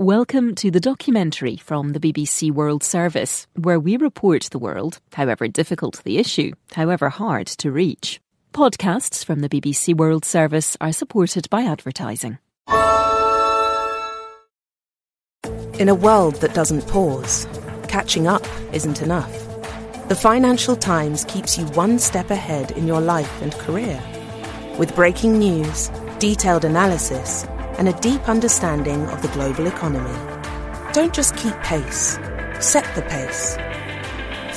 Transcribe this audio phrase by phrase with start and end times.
[0.00, 5.48] Welcome to the documentary from the BBC World Service, where we report the world, however
[5.48, 8.20] difficult the issue, however hard to reach.
[8.52, 12.38] Podcasts from the BBC World Service are supported by advertising.
[15.80, 17.48] In a world that doesn't pause,
[17.88, 19.32] catching up isn't enough.
[20.06, 24.00] The Financial Times keeps you one step ahead in your life and career.
[24.78, 25.90] With breaking news,
[26.20, 30.16] detailed analysis, and a deep understanding of the global economy.
[30.92, 32.18] Don't just keep pace,
[32.60, 33.56] set the pace.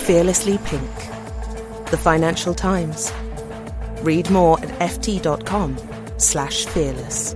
[0.05, 0.95] Fearlessly Pink.
[1.91, 3.13] The Financial Times.
[4.01, 5.77] Read more at ft.com
[6.17, 7.35] slash fearless.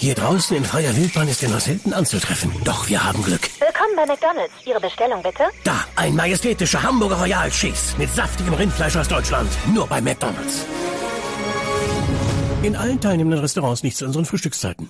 [0.00, 2.50] Hier draußen in freier Wildbahn ist er nur selten anzutreffen.
[2.64, 3.50] Doch wir haben Glück.
[3.60, 4.54] Willkommen bei McDonalds.
[4.64, 5.42] Ihre Bestellung bitte?
[5.62, 9.50] Da, ein majestätischer Hamburger Royal Cheese mit saftigem Rindfleisch aus Deutschland.
[9.74, 10.64] Nur bei McDonalds.
[12.62, 14.88] In allen teilnehmenden Restaurants nicht zu unseren Frühstückszeiten.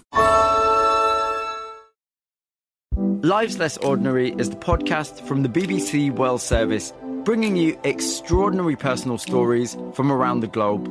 [3.22, 6.94] Lives Less Ordinary is the podcast from the BBC World Service,
[7.24, 10.88] bringing you extraordinary personal stories from around the globe.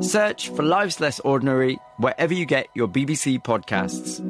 [0.00, 4.20] Search for Lives Less Ordinary wherever you get your BBC podcasts.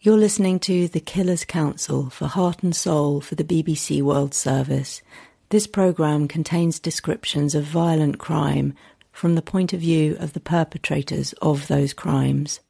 [0.00, 5.02] You're listening to The Killer's Counsel for Heart and Soul for the BBC World Service.
[5.48, 8.74] This programme contains descriptions of violent crime
[9.10, 12.60] from the point of view of the perpetrators of those crimes.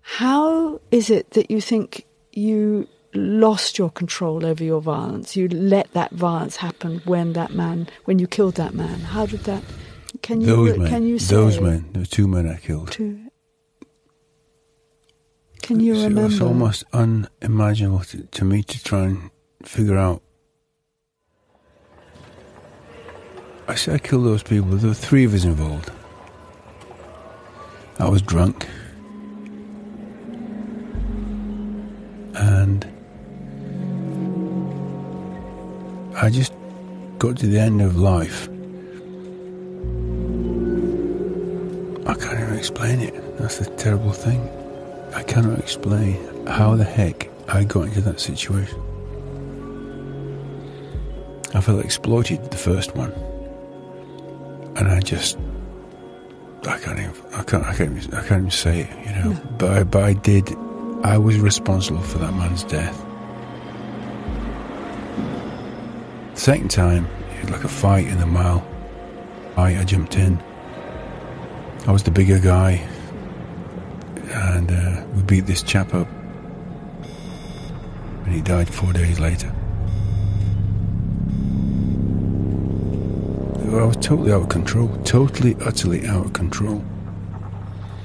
[0.00, 5.36] How is it that you think you lost your control over your violence?
[5.36, 9.00] You let that violence happen when that man, when you killed that man.
[9.00, 9.62] How did that?
[10.22, 10.46] Can you?
[10.46, 10.88] Those men.
[10.88, 11.34] Can you say?
[11.34, 11.88] Those men.
[11.92, 12.90] There were two men I killed.
[12.92, 13.20] Two.
[15.62, 16.32] Can you So remember?
[16.32, 19.30] It's almost unimaginable to, to me to try and
[19.62, 20.22] figure out.
[23.68, 24.70] I said I killed those people.
[24.70, 25.92] There were three of us involved.
[28.00, 28.66] I was drunk.
[32.34, 32.88] And
[36.22, 36.52] I just
[37.18, 38.46] got to the end of life.
[42.06, 43.38] I can't even explain it.
[43.38, 44.46] That's the terrible thing.
[45.14, 48.78] I cannot explain how the heck I got into that situation.
[51.54, 53.12] I felt exploited the first one,
[54.76, 55.38] and I just
[56.68, 59.40] I can't even I can't I can't even, I can't even say it, you know.
[59.56, 60.54] But I, but I did.
[61.02, 63.06] I was responsible for that man's death.
[66.40, 68.66] Second time, it was like a fight in the mile.
[69.58, 70.42] I, I jumped in.
[71.86, 72.88] I was the bigger guy,
[74.32, 76.08] and uh, we beat this chap up.
[78.24, 79.54] And he died four days later.
[83.72, 86.82] I was totally out of control, totally, utterly out of control.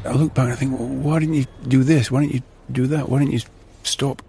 [0.04, 2.12] I look back and I think, well, why didn't you do this?
[2.12, 3.08] Why didn't you do that?
[3.08, 3.40] Why didn't you
[3.84, 4.22] stop?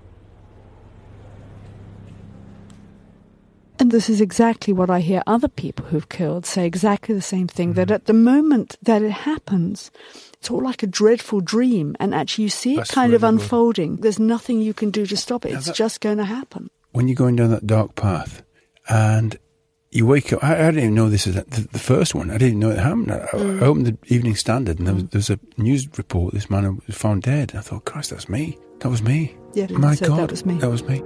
[3.96, 7.72] This is exactly what I hear other people who've killed say exactly the same thing
[7.72, 7.94] that mm-hmm.
[7.94, 9.90] at the moment that it happens,
[10.34, 11.96] it's all like a dreadful dream.
[11.98, 13.42] And actually, you see it That's kind of really good.
[13.42, 13.96] unfolding.
[13.96, 15.52] There's nothing you can do to stop it.
[15.52, 16.68] Yeah, It's that- just going to happen.
[16.92, 18.42] when you're going down that dark path
[18.90, 19.38] and
[19.90, 22.30] you wake up, I, I didn't even know this is the, the first one.
[22.30, 23.10] I didn't know it happened.
[23.10, 23.62] I, I mm.
[23.62, 25.10] opened the Evening Standard and there was, mm.
[25.10, 26.34] there was a news report.
[26.34, 27.52] This man was found dead.
[27.54, 28.58] I thought, Christ, that's me.
[28.80, 29.36] That was me.
[29.54, 30.58] Yeah, My so God, that was me.
[30.58, 31.00] That was me.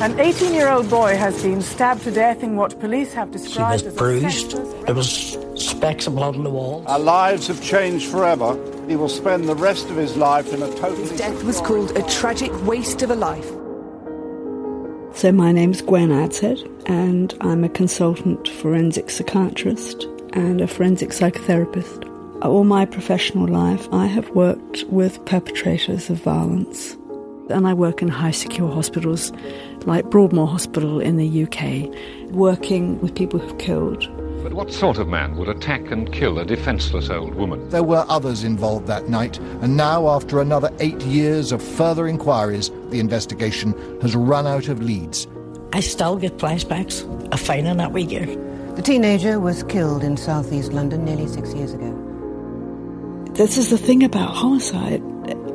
[0.00, 3.38] An 18 year old boy has been stabbed to death in what police have She
[3.38, 4.50] described was as a bruised.
[4.52, 6.84] senseless- There was specks of blood on the walls.
[6.86, 8.56] Our lives have changed forever.
[8.88, 11.16] He will spend the rest of his life in a totally.
[11.16, 13.50] Death was called a tragic waste of a life.
[15.14, 22.04] So my name's Gwen Adshead, and I'm a consultant forensic psychiatrist and a forensic psychotherapist.
[22.42, 26.96] All my professional life, I have worked with perpetrators of violence,
[27.50, 29.32] and I work in high secure hospitals
[29.86, 34.08] like Broadmoor Hospital in the UK, working with people who've killed.
[34.42, 37.68] But what sort of man would attack and kill a defenceless old woman?
[37.70, 42.70] There were others involved that night, and now, after another eight years of further inquiries,
[42.90, 45.26] the investigation has run out of leads.
[45.72, 48.74] I still get flashbacks of finding that wee girl.
[48.76, 51.92] The teenager was killed in southeast London nearly six years ago.
[53.32, 55.02] This is the thing about homicide.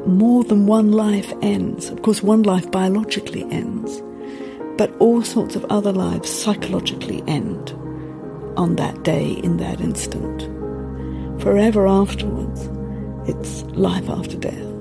[0.05, 1.89] More than one life ends.
[1.89, 4.01] Of course, one life biologically ends,
[4.77, 7.71] but all sorts of other lives psychologically end
[8.57, 10.43] on that day, in that instant.
[11.41, 12.69] Forever afterwards,
[13.27, 14.73] it's life after death.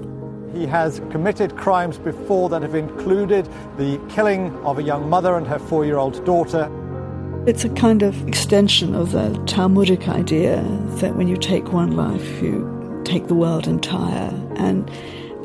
[0.55, 3.49] He has committed crimes before that have included
[3.79, 6.71] the killing of a young mother and her four year old daughter.
[7.47, 10.63] It's a kind of extension of the Talmudic idea
[11.01, 14.89] that when you take one life, you take the world entire, and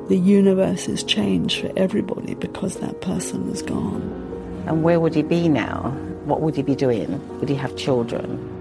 [0.07, 4.26] the universe is changed for everybody because that person is gone.
[4.68, 5.92] And where would he be now?
[6.25, 7.40] What would he be doing?
[7.40, 8.54] Would he have children?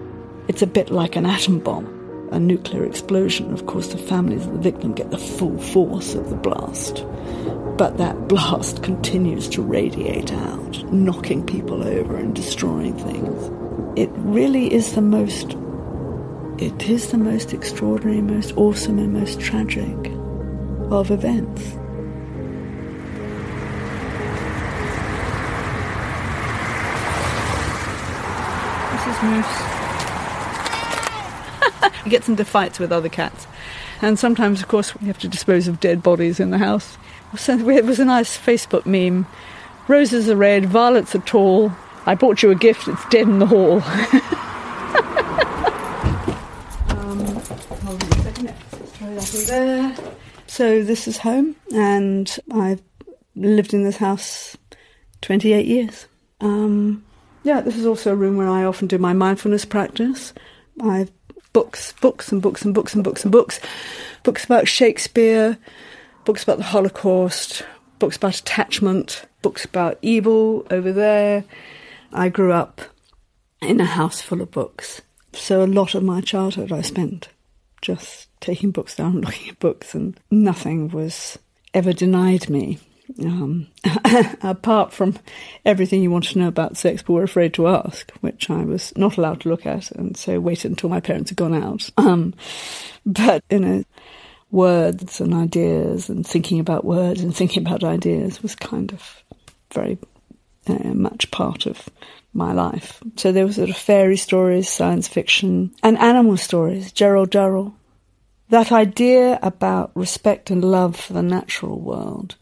[0.46, 3.52] It's a bit like an atom bomb, a nuclear explosion.
[3.52, 7.04] Of course, the families of the victim get the full force of the blast.
[7.76, 13.98] But that blast continues to radiate out, knocking people over and destroying things.
[13.98, 15.56] It really is the most,
[16.62, 20.12] it is the most extraordinary, most awesome, and most tragic
[20.92, 21.76] of events.
[29.16, 29.46] This is Moose.
[32.04, 33.46] he gets into fights with other cats.
[34.02, 36.98] And sometimes, of course, we have to dispose of dead bodies in the house.
[37.36, 39.26] So It was a nice Facebook meme.
[39.88, 41.72] Roses are red, violets are tall.
[42.04, 43.76] I bought you a gift, it's dead in the hall.
[46.90, 47.18] um,
[49.46, 49.96] there.
[50.46, 52.82] So this is home, and I've
[53.34, 54.56] lived in this house
[55.22, 56.06] 28 years.
[56.40, 57.05] Um,
[57.46, 60.34] yeah, this is also a room where I often do my mindfulness practice.
[60.82, 61.12] I've
[61.52, 63.60] books, books and books and books and books and books,
[64.24, 65.56] books about Shakespeare,
[66.24, 67.62] books about the Holocaust,
[68.00, 71.44] books about attachment, books about evil over there.
[72.12, 72.80] I grew up
[73.62, 75.02] in a house full of books.
[75.32, 77.28] So a lot of my childhood I spent
[77.80, 81.38] just taking books down, looking at books, and nothing was
[81.72, 82.80] ever denied me.
[83.22, 83.68] Um,
[84.42, 85.16] apart from
[85.64, 88.92] everything you want to know about sex but were afraid to ask, which I was
[88.96, 91.88] not allowed to look at, and so waited until my parents had gone out.
[91.96, 92.34] Um,
[93.04, 93.84] but, you know,
[94.50, 99.22] words and ideas and thinking about words and thinking about ideas was kind of
[99.72, 99.98] very
[100.66, 101.88] uh, much part of
[102.32, 103.02] my life.
[103.16, 107.74] So there were sort of fairy stories, science fiction, and animal stories, Gerald Durrell.
[108.48, 112.36] That idea about respect and love for the natural world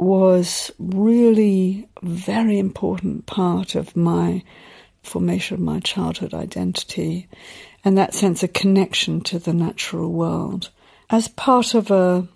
[0.00, 4.42] was really a very important part of my
[5.02, 7.28] formation of my childhood identity
[7.84, 10.70] and that sense of connection to the natural world
[11.10, 12.26] as part of a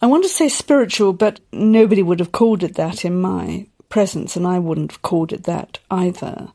[0.00, 4.36] I want to say spiritual, but nobody would have called it that in my presence,
[4.36, 6.48] and I wouldn't have called it that either.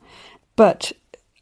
[0.56, 0.94] But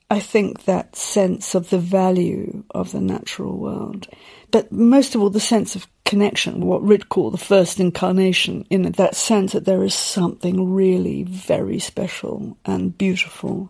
[0.10, 4.08] I think that sense of the value of the natural world,
[4.52, 8.84] but most of all, the sense of connection, what Rid called the first incarnation, in
[8.84, 13.70] that sense that there is something really very special and beautiful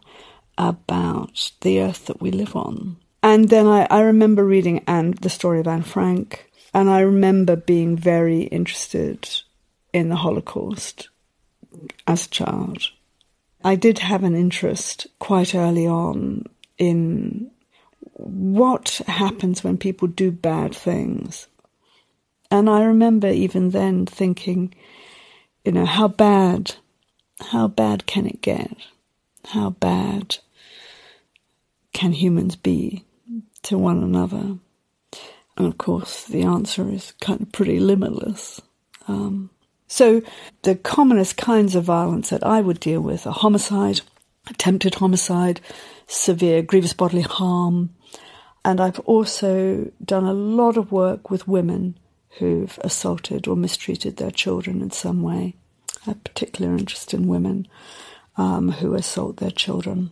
[0.58, 2.98] about the earth that we live on.
[3.24, 7.56] And then I, I remember reading Anne, the story of Anne Frank, and I remember
[7.56, 9.28] being very interested
[9.92, 11.10] in the Holocaust
[12.06, 12.92] as a child.
[13.64, 16.46] I did have an interest quite early on
[16.78, 17.52] in
[18.14, 21.48] what happens when people do bad things.
[22.50, 24.74] And I remember even then thinking,
[25.66, 26.76] you know, how bad,
[27.52, 28.76] how bad can it get?
[29.48, 30.38] How bad
[31.94, 33.04] can humans be
[33.64, 34.58] to one another?
[35.58, 38.62] And of course, the answer is kind of pretty limitless.
[39.08, 39.50] Um,
[39.88, 40.22] so,
[40.64, 44.02] the commonest kinds of violence that I would deal with are homicide,
[44.50, 45.62] attempted homicide,
[46.08, 47.92] severe grievous bodily harm,
[48.66, 51.98] and I've also done a lot of work with women
[52.38, 55.56] who've assaulted or mistreated their children in some way.
[56.06, 57.68] I have particular interest in women
[58.36, 60.12] um, who assault their children.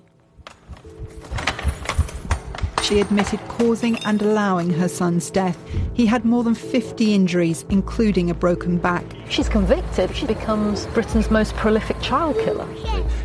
[2.85, 5.57] She admitted causing and allowing her son's death.
[5.95, 9.03] He had more than 50 injuries, including a broken back.
[9.27, 10.15] She's convicted.
[10.15, 12.67] She becomes Britain's most prolific child killer.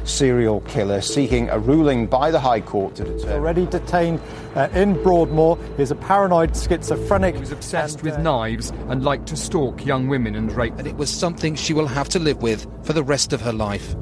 [0.04, 3.32] Serial killer seeking a ruling by the High Court to determine.
[3.34, 4.22] Already detained
[4.54, 7.34] uh, in Broadmoor He's a paranoid schizophrenic.
[7.34, 10.78] He was obsessed and, uh, with knives and liked to stalk young women and rape.
[10.78, 13.52] And it was something she will have to live with for the rest of her
[13.52, 13.94] life.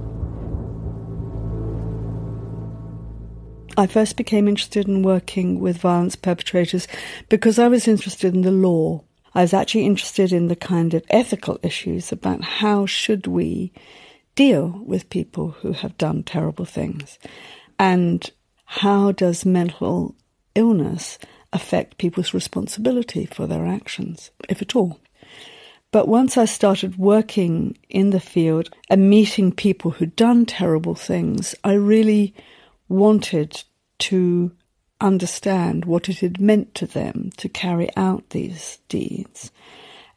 [3.78, 6.88] I first became interested in working with violence perpetrators
[7.28, 9.04] because I was interested in the law.
[9.36, 13.72] I was actually interested in the kind of ethical issues about how should we
[14.34, 17.20] deal with people who have done terrible things
[17.78, 18.28] and
[18.64, 20.16] how does mental
[20.56, 21.16] illness
[21.52, 24.98] affect people's responsibility for their actions, if at all.
[25.92, 31.54] But once I started working in the field and meeting people who'd done terrible things,
[31.62, 32.34] I really
[32.88, 33.64] wanted
[33.98, 34.52] to
[35.00, 39.50] understand what it had meant to them to carry out these deeds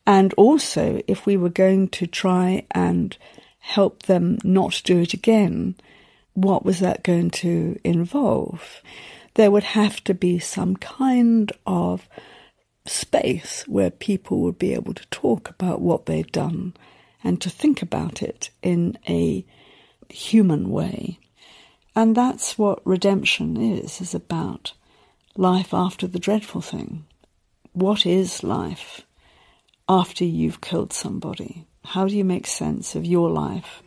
[0.06, 3.18] And also, if we were going to try and
[3.60, 5.76] help them not do it again,
[6.34, 8.82] what was that going to involve?
[9.36, 12.08] There would have to be some kind of
[12.86, 16.74] space where people would be able to talk about what they'd done
[17.24, 19.46] and to think about it in a
[20.10, 21.20] human way.
[21.96, 24.74] And that's what redemption is, is about
[25.36, 27.06] life after the dreadful thing.
[27.74, 29.02] What is life
[29.90, 31.66] after you've killed somebody?
[31.84, 33.84] How do you make sense of your life?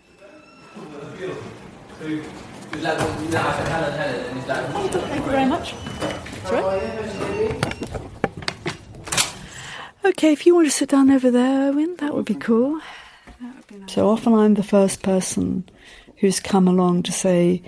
[2.01, 2.25] Thank
[5.25, 5.75] you very much.
[10.05, 12.81] Okay, if you want to sit down over there, that would be cool.
[13.87, 15.67] So often I'm the first person
[16.19, 17.63] who's come along to say,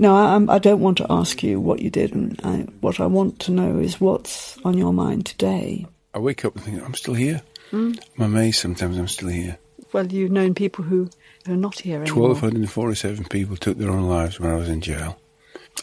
[0.00, 3.06] no, I, I don't want to ask you what you did, and I, what I
[3.06, 5.86] want to know is what's on your mind today.
[6.14, 7.42] I wake up and think, I'm still here.
[7.70, 8.02] Mm.
[8.16, 9.58] I'm amazed sometimes I'm still here.
[9.92, 11.10] Well, you've known people who
[11.46, 12.28] are not here anymore.
[12.28, 15.18] 1,247 people took their own lives when I was in jail.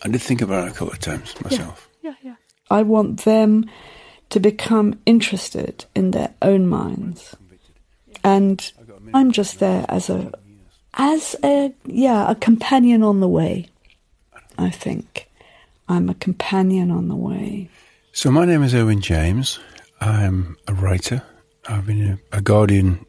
[0.01, 1.87] I did think about it a couple of times myself.
[2.01, 2.35] Yeah, yeah, yeah.
[2.71, 3.69] I want them
[4.31, 7.35] to become interested in their own minds.
[8.23, 8.71] And
[9.13, 10.31] I'm just there as a,
[10.95, 13.69] as a, yeah, a companion on the way.
[14.57, 15.29] I think.
[15.87, 17.69] I'm a companion on the way.
[18.11, 19.59] So, my name is Erwin James.
[20.01, 21.21] I'm a writer.
[21.67, 23.05] I've been a, Guardian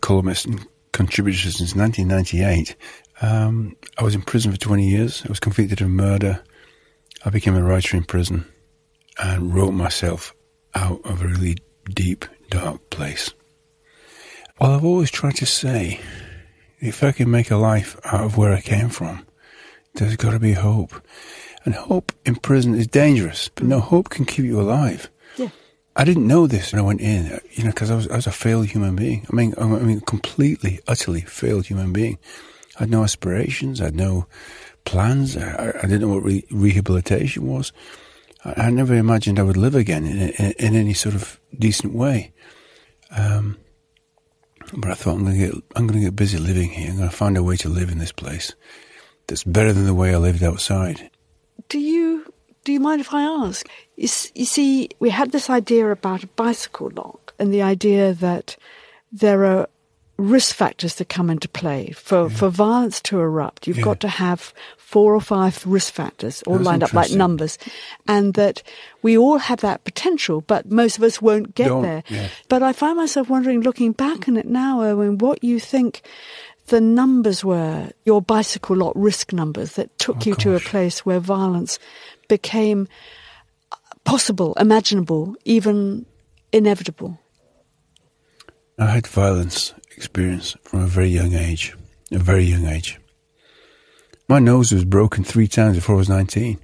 [0.00, 2.76] columnist and contributor since 1998.
[3.20, 5.22] Um, I was in prison for 20 years.
[5.24, 6.42] I was convicted of murder.
[7.24, 8.46] I became a writer in prison
[9.18, 10.34] and wrote myself
[10.74, 11.56] out of a really
[11.92, 13.32] deep, dark place.
[14.60, 16.00] Well, I've always tried to say
[16.80, 19.26] if I can make a life out of where I came from,
[19.98, 20.94] there's got to be hope.
[21.64, 25.10] And hope in prison is dangerous, but no, hope can keep you alive.
[25.36, 25.50] Yeah.
[25.96, 28.26] I didn't know this when I went in, you know, because I was, I was
[28.26, 29.26] a failed human being.
[29.30, 32.18] I mean, I mean, completely, utterly failed human being.
[32.76, 33.80] I had no aspirations.
[33.80, 34.26] I had no
[34.84, 35.36] plans.
[35.36, 37.72] I, I didn't know what re- rehabilitation was.
[38.44, 41.92] I, I, never imagined I would live again in, in, in any sort of decent
[41.92, 42.32] way.
[43.10, 43.58] Um,
[44.72, 46.90] but I thought I'm going to get, I'm going to get busy living here.
[46.90, 48.54] I'm going to find a way to live in this place
[49.28, 51.10] that's better than the way I lived outside.
[51.68, 52.32] Do you
[52.64, 53.66] do you mind if I ask?
[53.96, 58.56] You, you see, we had this idea about a bicycle lock, and the idea that
[59.12, 59.68] there are
[60.18, 62.36] risk factors that come into play for, yeah.
[62.36, 63.66] for violence to erupt.
[63.68, 63.84] You've yeah.
[63.84, 67.56] got to have four or five risk factors all lined up like numbers,
[68.06, 68.62] and that
[69.02, 72.02] we all have that potential, but most of us won't get Don't, there.
[72.08, 72.28] Yeah.
[72.48, 76.02] But I find myself wondering, looking back on it now, Erwin, what you think
[76.68, 80.42] the numbers were, your bicycle lot risk numbers that took oh, you gosh.
[80.44, 81.78] to a place where violence
[82.28, 82.88] became
[84.04, 86.06] possible, imaginable, even
[86.52, 87.18] inevitable?
[88.78, 91.76] I had violence experience from a very young age,
[92.12, 92.98] a very young age.
[94.28, 96.58] My nose was broken three times before I was 19.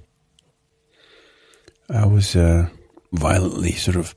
[1.89, 2.69] I was uh,
[3.11, 4.15] violently sort of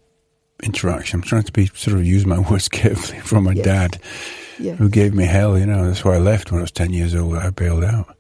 [0.63, 1.21] interaction.
[1.21, 3.65] I'm trying to be sort of use my words carefully from my yes.
[3.65, 4.01] dad
[4.59, 5.87] who gave me hell, you know.
[5.87, 7.37] That's why I left when I was 10 years old.
[7.37, 8.17] I bailed out.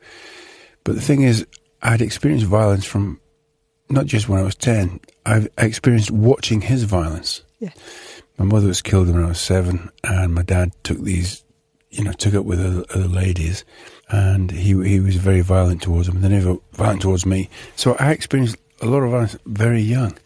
[0.84, 1.46] But the thing is,
[1.82, 3.20] I'd experienced violence from
[3.90, 7.42] not just when I was 10, I've experienced watching his violence.
[7.58, 7.70] Yeah.
[8.36, 11.44] My mother was killed when I was seven, and my dad took these,
[11.90, 13.64] you know, took up with other, other ladies,
[14.10, 17.48] and he he was very violent towards them, he was violent towards me.
[17.76, 20.16] So I experienced a lot of violence very young.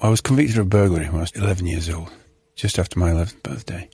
[0.00, 2.10] I was convicted of burglary when I was 11 years old,
[2.54, 3.88] just after my 11th birthday.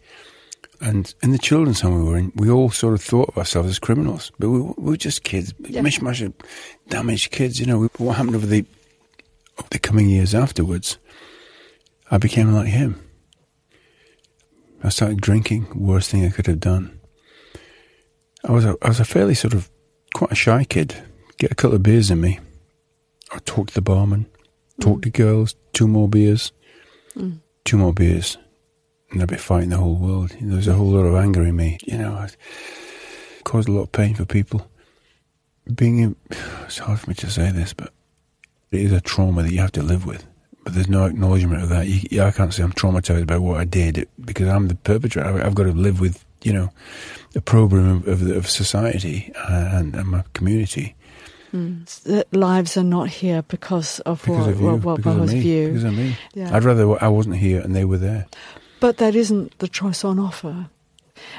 [0.84, 3.70] And in the children's home we were in, we all sort of thought of ourselves
[3.70, 5.80] as criminals, but we, we were just kids, yeah.
[5.80, 6.34] mishmash of
[6.90, 7.58] damaged kids.
[7.58, 8.66] You know, what happened over the
[9.58, 10.98] over the coming years afterwards?
[12.10, 13.00] I became like him.
[14.82, 17.00] I started drinking, worst thing I could have done.
[18.46, 19.70] I was a, I was a fairly sort of
[20.12, 21.02] quite a shy kid.
[21.38, 22.40] Get a couple of beers in me.
[23.32, 24.26] I'd talk to the barman,
[24.82, 25.04] talk mm.
[25.04, 26.52] to girls, two more beers,
[27.16, 27.40] mm.
[27.64, 28.36] two more beers
[29.14, 30.36] and I'd be fighting the whole world.
[30.40, 31.78] There was a whole lot of anger in me.
[31.84, 32.28] You know, I
[33.44, 34.68] caused a lot of pain for people.
[35.72, 36.16] Being, in,
[36.64, 37.92] it's hard for me to say this, but
[38.72, 40.26] it is a trauma that you have to live with.
[40.64, 41.86] But there's no acknowledgement of that.
[41.86, 45.42] You, I can't say I'm traumatized about what I did because I'm the perpetrator.
[45.44, 46.70] I've got to live with, you know,
[47.32, 50.94] the program of, of, of society and, and, my community.
[51.52, 52.24] Mm.
[52.32, 55.40] lives are not here because of because what, of you, what, because because of me,
[55.40, 55.68] you.
[55.68, 56.16] Because of me.
[56.34, 56.56] Yeah.
[56.56, 58.26] I'd rather I wasn't here and they were there.
[58.84, 60.68] But that isn't the choice on offer.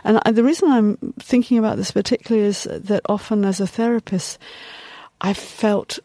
[0.04, 4.40] And the reason I'm thinking about this particularly is that often as a therapist,
[5.22, 6.00] I felt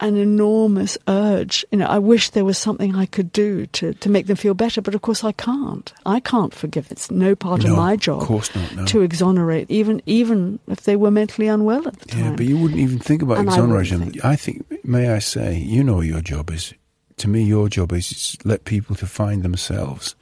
[0.00, 1.64] an enormous urge.
[1.72, 4.52] You know, I wish there was something I could do to, to make them feel
[4.52, 5.90] better, but of course I can't.
[6.04, 6.92] I can't forgive.
[6.92, 8.84] It's no part No, of my job of course not, no.
[8.84, 12.24] to exonerate, even even if they were mentally unwell at the time.
[12.24, 14.30] Yeah, but you wouldn't even think about And I exonerating wouldn't them.
[14.30, 16.74] I think, may I say, you know what your job is.
[17.16, 20.14] To me, your job is to let people to find themselves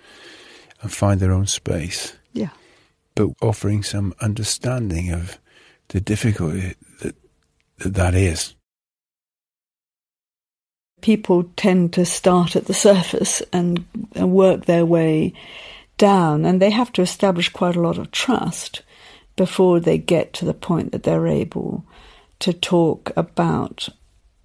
[0.82, 2.14] and find their own space.
[2.32, 2.50] Yeah.
[3.14, 5.38] But offering some understanding of
[5.88, 7.14] the difficulty that
[7.78, 8.54] that, that is.
[11.02, 13.84] people tend to start at the surface and,
[14.14, 15.34] and work their way
[15.98, 18.82] down, and they have to establish quite a lot of trust
[19.36, 21.84] before they get to the point that they're able
[22.38, 23.88] to talk about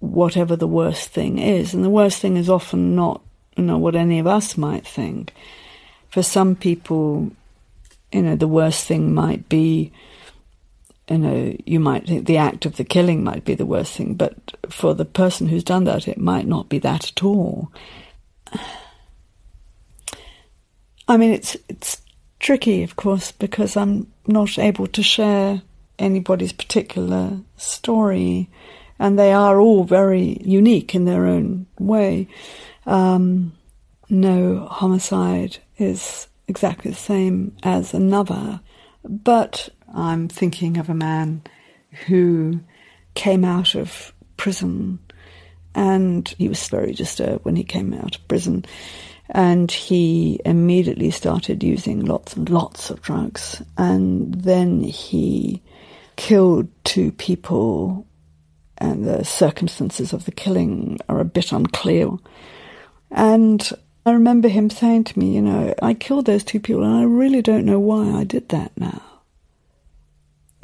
[0.00, 1.72] whatever the worst thing is.
[1.72, 3.22] And the worst thing is often not,
[3.56, 5.32] you know, what any of us might think.
[6.08, 7.30] For some people,
[8.12, 9.92] you know, the worst thing might be
[11.08, 14.14] you know, you might think the act of the killing might be the worst thing,
[14.14, 14.34] but
[14.68, 17.72] for the person who's done that, it might not be that at all.
[21.08, 22.02] I mean, it's it's
[22.38, 25.62] tricky, of course, because I'm not able to share
[25.98, 28.50] anybody's particular story,
[28.98, 32.28] and they are all very unique in their own way.
[32.84, 33.52] Um,
[34.10, 38.60] no homicide is exactly the same as another,
[39.04, 41.42] but I'm thinking of a man
[42.06, 42.60] who
[43.14, 44.98] came out of prison
[45.74, 48.64] and he was very disturbed when he came out of prison
[49.30, 55.62] and he immediately started using lots and lots of drugs and then he
[56.16, 58.06] killed two people
[58.78, 62.10] and the circumstances of the killing are a bit unclear.
[63.10, 63.70] And
[64.08, 67.02] I remember him saying to me, you know, I killed those two people and I
[67.02, 69.02] really don't know why I did that now.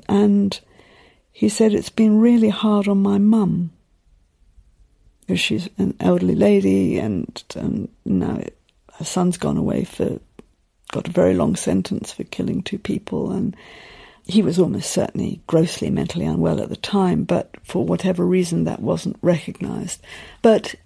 [0.08, 0.58] And
[1.30, 3.70] he said it's been really hard on my mum.
[5.20, 8.42] Because she's an elderly lady and, and now
[8.94, 10.18] her son's gone away for,
[10.92, 13.30] got a very long sentence for killing two people.
[13.30, 13.54] And
[14.26, 18.80] he was almost certainly grossly mentally unwell at the time, but for whatever reason that
[18.80, 20.00] wasn't recognized.
[20.40, 20.76] But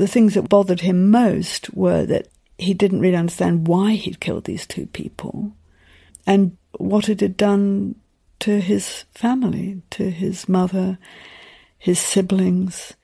[0.00, 4.44] the things that bothered him most were that he didn't really understand why he'd killed
[4.44, 5.52] these two people
[6.26, 7.94] and what it had done
[8.40, 10.98] to his family, to his mother,
[11.78, 12.94] his siblings.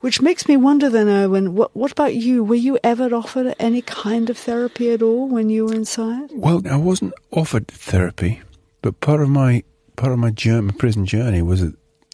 [0.00, 2.42] Which makes me wonder then, Erwin, what, what about you?
[2.42, 6.30] Were you ever offered any kind of therapy at all when you were inside?
[6.32, 8.40] Well, I wasn't offered therapy,
[8.82, 9.62] but part of my
[9.96, 11.60] part of my, journey, my prison journey was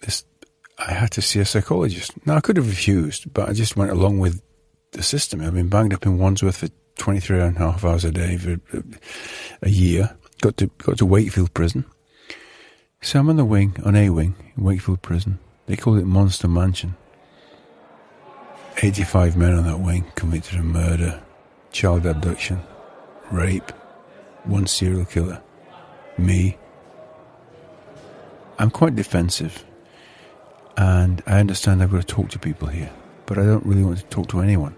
[0.02, 0.24] this
[0.78, 2.12] I had to see a psychologist.
[2.26, 4.42] Now I could have refused, but I just went along with
[4.92, 5.40] the system.
[5.40, 8.60] I've been banged up in Wandsworth for 23 and a half hours a day for
[8.76, 8.80] uh,
[9.62, 10.16] a year.
[10.40, 11.84] Got to got to Wakefield Prison.
[13.00, 15.38] So I'm on the wing, on A wing, in Wakefield Prison.
[15.66, 16.96] They call it Monster Mansion.
[18.82, 21.22] 85 men on that wing convicted of murder,
[21.72, 22.60] child abduction,
[23.30, 23.70] rape,
[24.44, 25.42] one serial killer,
[26.18, 26.58] me.
[28.58, 29.64] I'm quite defensive,
[30.76, 32.90] and I understand I've got to talk to people here,
[33.26, 34.74] but I don't really want to talk to anyone.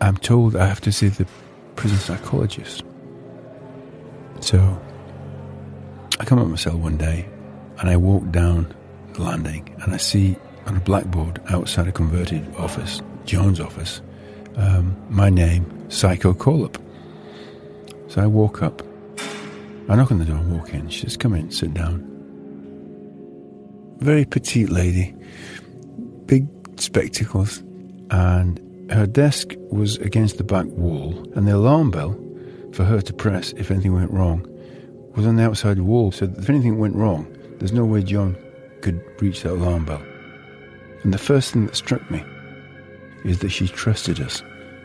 [0.00, 1.26] I'm told I have to see the
[1.76, 2.84] prison psychologist.
[4.40, 4.80] So
[6.20, 7.28] I come up my cell one day
[7.78, 8.74] and I walk down
[9.14, 10.36] the landing and I see
[10.66, 14.00] on a blackboard outside a converted office, Joan's office,
[14.56, 16.78] um, my name, Psycho Call-Up.
[18.08, 18.82] So I walk up.
[19.88, 20.88] I knock on the door and walk in.
[20.88, 22.17] She says, Come in, sit down.
[24.00, 25.14] Very petite lady,
[26.26, 26.46] big
[26.80, 27.58] spectacles,
[28.10, 32.16] and her desk was against the back wall, and the alarm bell
[32.72, 34.46] for her to press if anything went wrong
[35.16, 36.12] was on the outside wall.
[36.12, 37.26] So if anything went wrong,
[37.58, 38.36] there's no way Joan
[38.82, 40.02] could reach that alarm bell.
[41.02, 42.24] And the first thing that struck me
[43.24, 44.42] is that she trusted us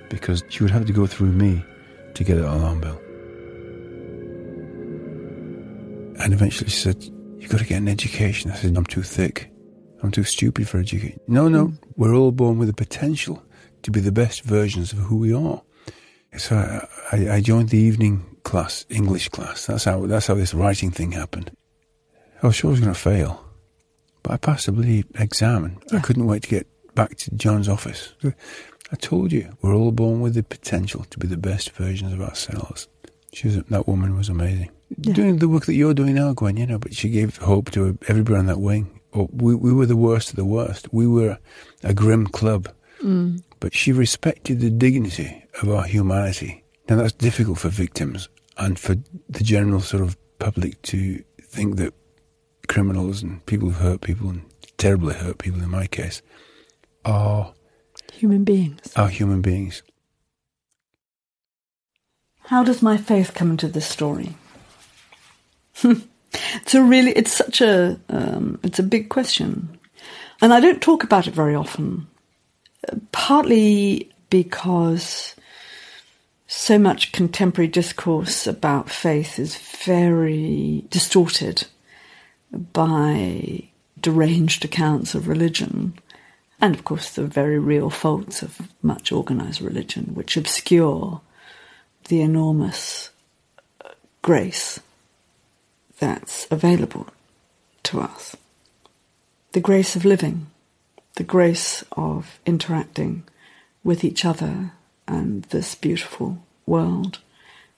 [0.10, 1.64] because she would have to go through me
[2.16, 3.00] to get that alarm bell.
[6.24, 7.13] And eventually she said,
[7.44, 8.52] You've got to get an education.
[8.52, 9.52] I said, I'm too thick.
[10.02, 11.20] I'm too stupid for education.
[11.28, 11.78] No, no, mm.
[11.98, 13.44] we're all born with the potential
[13.82, 15.62] to be the best versions of who we are.
[16.38, 19.66] So uh, I, I joined the evening class, English class.
[19.66, 21.52] That's how that's how this writing thing happened.
[22.42, 23.44] I was sure I was going to fail,
[24.24, 28.14] but I passed the exam, and I couldn't wait to get back to Joan's office.
[28.24, 32.22] I told you, we're all born with the potential to be the best versions of
[32.22, 32.88] ourselves.
[33.34, 34.70] She was that woman was amazing.
[35.02, 35.14] Yeah.
[35.14, 37.98] Doing the work that you're doing now, Gwen, you know, but she gave hope to
[38.08, 39.00] everybody on that wing.
[39.14, 40.94] Oh, we we were the worst of the worst.
[40.94, 41.38] We were
[41.84, 42.70] a grim club
[43.02, 43.44] Mm.
[43.60, 46.64] but she respected the dignity of our humanity.
[46.88, 48.96] Now that's difficult for victims and for
[49.28, 51.94] the general sort of public to think that
[52.70, 54.42] criminals and people who've hurt people and
[54.78, 56.22] terribly hurt people in my case
[57.04, 57.54] are
[58.14, 58.80] human beings.
[58.96, 59.84] Are human beings.
[62.48, 64.36] How does my faith come into this story?
[65.84, 69.80] it's a really, it's such a, um, it's a big question,
[70.42, 72.08] and I don't talk about it very often.
[73.12, 75.36] Partly because
[76.48, 81.66] so much contemporary discourse about faith is very distorted
[82.52, 85.94] by deranged accounts of religion,
[86.60, 91.22] and of course the very real faults of much organized religion, which obscure
[92.06, 93.10] the enormous
[94.22, 94.80] grace
[96.00, 97.08] that's available
[97.84, 98.36] to us.
[99.54, 100.48] The grace of living,
[101.16, 103.24] the grace of interacting
[103.84, 104.72] with each other
[105.08, 107.20] and this beautiful world.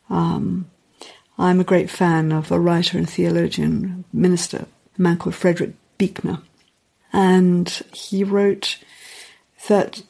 [0.09, 0.69] Um,
[1.37, 6.41] I'm a great fan of a writer and theologian, minister, a man called Frederick Buechner.
[7.11, 8.77] And he wrote
[9.67, 10.03] that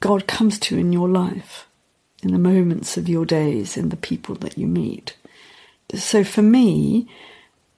[0.00, 1.66] God comes to you in your life,
[2.22, 5.16] in the moments of your days, in the people that you meet.
[5.94, 7.08] So for me,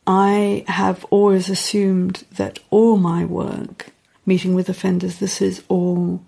[0.06, 3.86] I have always assumed that all my work,
[4.26, 6.22] meeting with offenders, this is all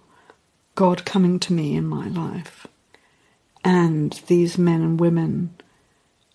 [0.74, 2.66] God coming to me in my life.
[3.62, 5.54] And these men and women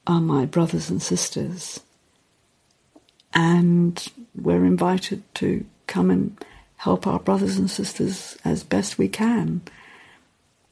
[0.05, 1.79] are my brothers and sisters.
[3.33, 6.37] And we're invited to come and
[6.77, 9.61] help our brothers and sisters as best we can.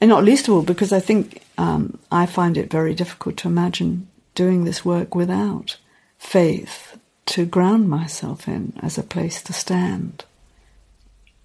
[0.00, 3.48] And not least of all, because I think um, I find it very difficult to
[3.48, 5.76] imagine doing this work without
[6.18, 10.24] faith to ground myself in as a place to stand.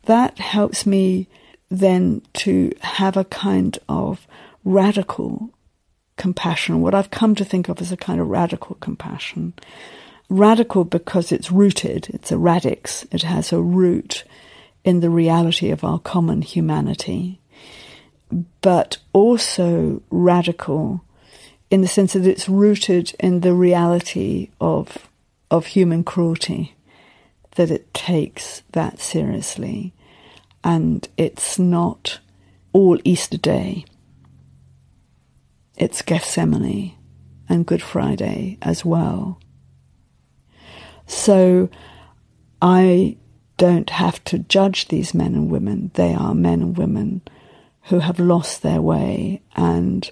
[0.06, 1.28] That helps me
[1.70, 4.26] then to have a kind of
[4.64, 5.50] radical
[6.18, 9.54] compassion, what I've come to think of as a kind of radical compassion.
[10.30, 14.24] Radical because it's rooted, it's a radix, it has a root
[14.84, 17.42] in the reality of our common humanity,
[18.62, 21.04] but also radical
[21.70, 25.10] in the sense that it's rooted in the reality of,
[25.50, 26.76] of human cruelty,
[27.56, 29.94] that it takes that seriously
[30.66, 32.20] and it's not
[32.74, 33.86] all Easter Day.
[35.78, 36.96] It's Gethsemane
[37.48, 39.40] and Good Friday as well.
[41.06, 41.70] So
[42.62, 43.18] I
[43.58, 45.92] don't have to judge these men and women.
[45.94, 47.22] They are men and women
[47.86, 49.42] who have lost their way.
[49.56, 50.10] And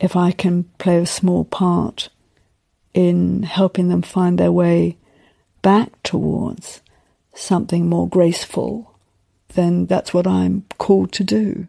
[0.00, 2.08] if I can play a small part
[2.92, 4.96] in helping them find their way
[5.62, 6.80] back towards
[7.34, 8.94] something more graceful
[9.54, 11.66] then that's what I'm called to do.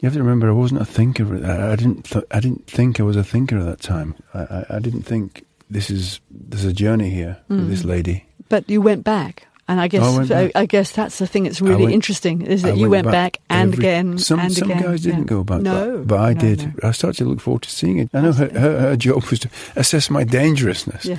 [0.00, 1.24] You have to remember, I wasn't a thinker.
[1.46, 2.02] I didn't.
[2.04, 4.16] Th- I didn't think I was a thinker at that time.
[4.34, 7.60] I, I, I didn't think this is there's a journey here mm.
[7.60, 8.26] with this lady.
[8.48, 11.84] But you went back, and I guess I, I, guess that's the thing that's really
[11.84, 14.70] went, interesting is that you went, went back, back, and every, again some, and some
[14.70, 14.82] again.
[14.82, 16.82] guys didn't go back, no, but, but I no, did.
[16.82, 16.88] No.
[16.88, 18.10] I started to look forward to seeing it.
[18.12, 21.18] I know her, her, her job was to assess my dangerousness, yeah.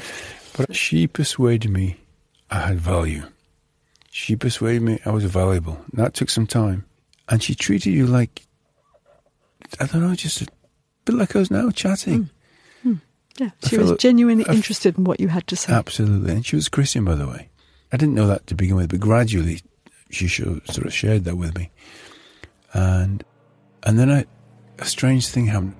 [0.57, 1.97] but she persuaded me
[2.53, 3.23] I had value.
[4.11, 5.83] She persuaded me I was valuable.
[5.93, 6.85] That took some time.
[7.29, 8.43] And she treated you like,
[9.79, 10.47] I don't know, just a
[11.05, 12.29] bit like us now, chatting.
[12.85, 12.91] Mm.
[12.91, 13.01] Mm.
[13.39, 15.73] Yeah, she was genuinely interested in what you had to say.
[15.73, 16.31] Absolutely.
[16.31, 17.49] And she was Christian, by the way.
[17.93, 19.61] I didn't know that to begin with, but gradually
[20.09, 21.69] she sort of shared that with me.
[22.73, 23.23] And
[23.83, 24.25] and then I,
[24.79, 25.75] a strange thing happened.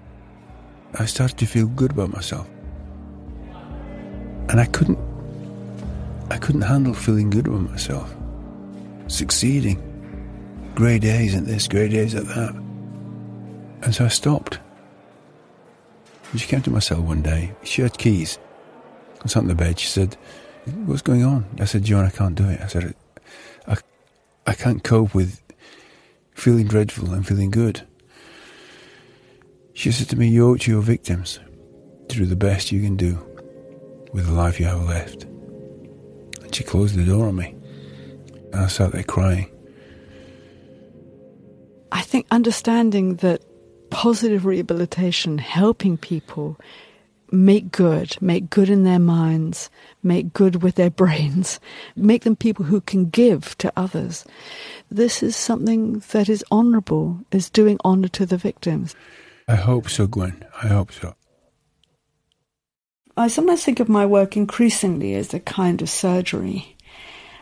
[0.94, 2.48] I started to feel good about myself.
[4.50, 5.00] And I couldn't
[6.30, 8.16] I couldn't handle feeling good about myself
[9.08, 9.82] succeeding.
[10.76, 12.54] Grey days at this, grey days at that.
[13.82, 14.60] And so I stopped.
[16.32, 17.54] And she came to my cell one day.
[17.64, 18.40] She had keys.
[19.24, 19.80] I sat on the bed.
[19.80, 20.18] She said,
[20.66, 21.46] What's going on?
[21.60, 22.62] I said, Joan, I can't do it.
[22.62, 22.96] I said,
[23.68, 23.78] I,
[24.48, 25.42] I can't cope with
[26.34, 27.82] feeling dreadful and feeling good.
[29.74, 31.40] She said to me, You owe it to your victims
[32.08, 33.20] to do the best you can do
[34.14, 35.24] with the life you have left.
[35.24, 37.56] And she closed the door on me.
[38.54, 39.50] I sat there crying.
[41.92, 43.44] I think understanding that
[43.90, 46.58] positive rehabilitation, helping people
[47.34, 49.70] make good, make good in their minds,
[50.04, 51.60] make good with their brains,
[51.96, 54.24] make them people who can give to others.
[54.90, 58.96] This is something that is honourable, is doing honour to the victims.
[59.48, 60.46] I hope so, Gwen.
[60.62, 61.16] I hope so.
[63.18, 66.76] I sometimes think of my work increasingly as a kind of surgery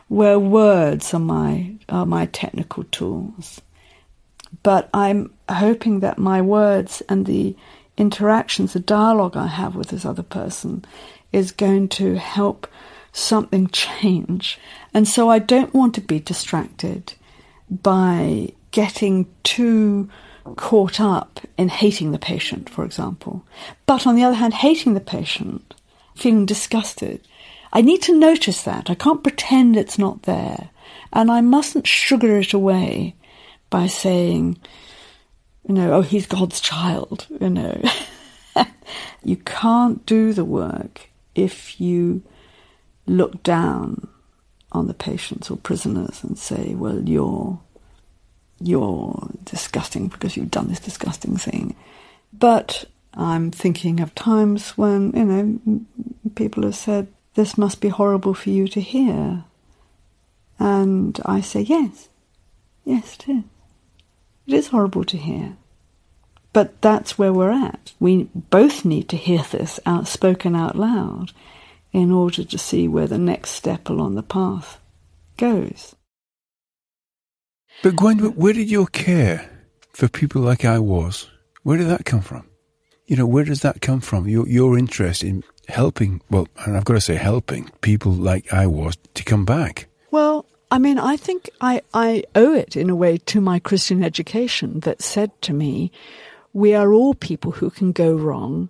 [0.07, 3.61] where words are my are my technical tools.
[4.63, 7.55] But I'm hoping that my words and the
[7.97, 10.85] interactions, the dialogue I have with this other person,
[11.31, 12.67] is going to help
[13.11, 14.59] something change.
[14.93, 17.13] And so I don't want to be distracted
[17.69, 20.09] by getting too
[20.55, 23.45] caught up in hating the patient, for example.
[23.85, 25.73] But on the other hand, hating the patient,
[26.15, 27.27] feeling disgusted,
[27.73, 28.89] I need to notice that.
[28.89, 30.69] I can't pretend it's not there.
[31.13, 33.15] And I mustn't sugar it away
[33.69, 34.57] by saying,
[35.67, 37.81] you know, oh, he's God's child, you know.
[39.23, 42.23] you can't do the work if you
[43.05, 44.07] look down
[44.71, 47.59] on the patients or prisoners and say, well, you're
[48.63, 51.75] you're disgusting because you've done this disgusting thing.
[52.31, 55.81] But I'm thinking of times when, you know,
[56.35, 59.45] people have said, this must be horrible for you to hear.
[60.59, 62.09] And I say, yes,
[62.85, 63.43] yes, it is.
[64.51, 65.55] It is horrible to hear.
[66.51, 67.93] But that's where we're at.
[68.01, 71.31] We both need to hear this out, spoken out loud
[71.93, 74.77] in order to see where the next step along the path
[75.37, 75.95] goes.
[77.81, 79.49] But Gwen, where did your care
[79.93, 81.29] for people like I was,
[81.63, 82.45] where did that come from?
[83.05, 84.27] You know, where does that come from?
[84.27, 88.67] Your your interest in helping, well, and I've got to say helping people like I
[88.67, 89.87] was to come back.
[90.11, 94.01] Well, I mean, I think I, I owe it in a way to my Christian
[94.03, 95.91] education that said to me,
[96.53, 98.69] we are all people who can go wrong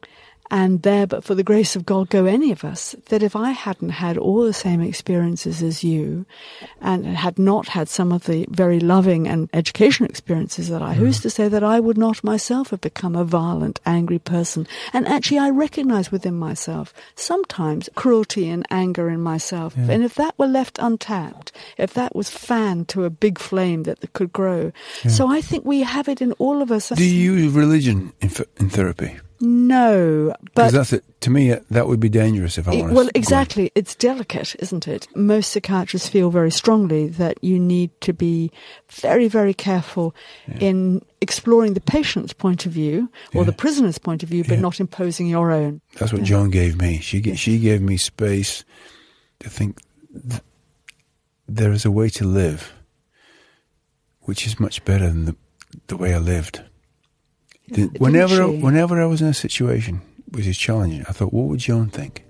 [0.52, 3.52] and there, but for the grace of God, go any of us, that if I
[3.52, 6.26] hadn't had all the same experiences as you
[6.82, 10.98] and had not had some of the very loving and educational experiences that I, mm.
[10.98, 14.68] who's to say that I would not myself have become a violent, angry person?
[14.92, 19.74] And actually, I recognize within myself sometimes cruelty and anger in myself.
[19.78, 19.92] Yeah.
[19.92, 24.12] And if that were left untapped, if that was fanned to a big flame that
[24.12, 24.74] could grow.
[25.06, 25.12] Yeah.
[25.12, 26.90] So I think we have it in all of us.
[26.90, 29.18] Do you use religion in, in therapy?
[29.42, 31.04] No, but that's it.
[31.22, 32.88] To me, that would be dangerous if I wanted.
[32.88, 32.94] To.
[32.94, 33.72] Well, exactly.
[33.74, 35.08] It's delicate, isn't it?
[35.16, 38.52] Most psychiatrists feel very strongly that you need to be
[38.90, 40.16] very, very careful
[40.48, 40.58] yeah.
[40.60, 43.46] in exploring the patient's point of view or yeah.
[43.46, 44.62] the prisoner's point of view, but yeah.
[44.62, 45.82] not imposing your own.
[45.98, 47.00] That's what Joan gave me.
[47.00, 48.64] She she gave me space
[49.40, 49.82] to think.
[50.30, 50.42] Th-
[51.48, 52.74] there is a way to live,
[54.22, 55.36] which is much better than the
[55.88, 56.62] the way I lived
[57.98, 61.90] whenever, whenever I was in a situation which is challenging, I thought, what would Joan
[61.90, 62.26] think?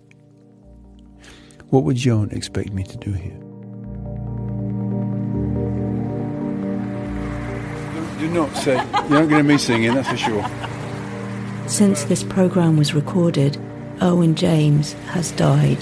[1.69, 3.37] What would Joan expect me to do here?
[8.19, 10.45] Do not say, you're not going to be singing, that's for sure.
[11.67, 13.57] Since this programme was recorded,
[14.01, 15.79] Erwin James has died.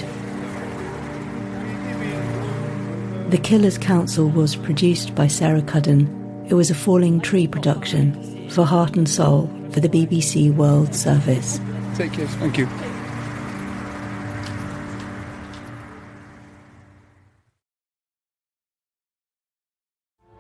[3.30, 6.46] The Killer's Counsel was produced by Sarah Cuddon.
[6.50, 8.14] It was a Falling Tree production
[8.50, 11.60] for Heart and Soul for the BBC World Service.
[11.96, 12.28] Take care.
[12.28, 12.68] Thank you.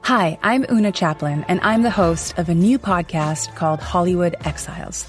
[0.04, 5.06] Hi, I'm Oona Chaplin, and I'm the host of a new podcast called Hollywood Exiles.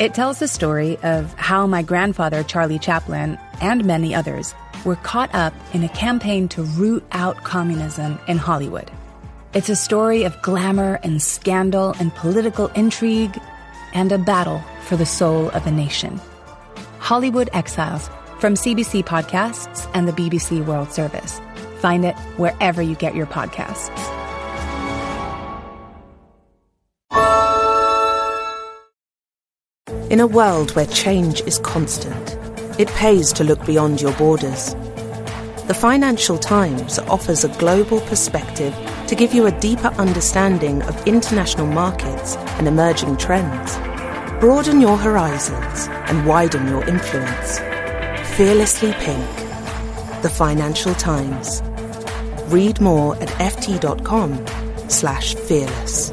[0.00, 4.52] It tells the story of how my grandfather, Charlie Chaplin, and many others
[4.84, 8.90] were caught up in a campaign to root out communism in Hollywood.
[9.54, 13.38] It's a story of glamour and scandal and political intrigue
[13.92, 16.18] and a battle for the soul of a nation.
[17.00, 21.38] Hollywood Exiles from CBC Podcasts and the BBC World Service.
[21.80, 23.90] Find it wherever you get your podcasts.
[30.10, 32.38] In a world where change is constant,
[32.80, 34.74] it pays to look beyond your borders.
[35.68, 38.74] The Financial Times offers a global perspective
[39.06, 43.76] to give you a deeper understanding of international markets and emerging trends.
[44.40, 47.60] Broaden your horizons and widen your influence.
[48.36, 49.36] Fearlessly Pink.
[50.22, 51.62] The Financial Times.
[52.46, 54.44] Read more at ft.com
[54.88, 56.12] slash fearless.